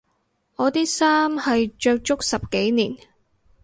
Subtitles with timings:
[0.55, 2.95] 我啲衫係着足十幾年